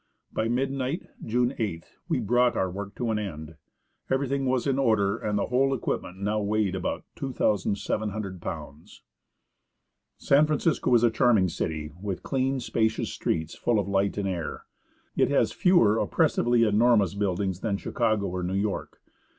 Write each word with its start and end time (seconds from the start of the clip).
By 0.33 0.47
midnight, 0.47 1.03
June 1.23 1.53
8th, 1.59 1.97
we 2.09 2.19
brought 2.19 2.57
our 2.57 2.71
work 2.71 2.95
to 2.95 3.11
an 3.11 3.19
end. 3.19 3.55
Everything 4.09 4.47
was 4.47 4.65
in 4.65 4.79
order, 4.79 5.15
and 5.15 5.37
the 5.37 5.45
whole 5.45 5.75
equipment 5.75 6.17
now 6.19 6.41
weighed 6.41 6.73
about 6.73 7.05
2,700 7.17 8.41
pounds. 8.41 9.03
San 10.17 10.47
Francisco 10.47 10.91
is 10.95 11.03
a 11.03 11.11
charming 11.11 11.49
city, 11.49 11.91
with 12.01 12.23
clean, 12.23 12.59
spacious 12.59 13.13
streets 13.13 13.53
full 13.53 13.77
of 13.77 13.87
light 13.87 14.17
and 14.17 14.27
air. 14.27 14.65
It 15.15 15.29
has 15.29 15.51
fewer 15.51 15.99
oppressively 15.99 16.63
enormous 16.63 17.13
buildings 17.13 17.59
than 17.59 17.77
Chicago 17.77 18.25
or 18.25 18.41
New 18.41 18.55
York. 18.55 18.99